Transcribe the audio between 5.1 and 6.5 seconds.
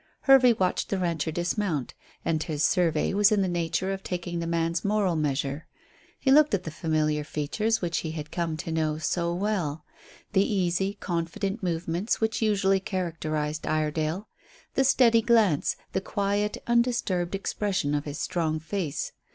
measure. He